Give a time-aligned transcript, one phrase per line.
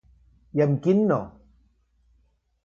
[0.59, 1.19] I amb quin no?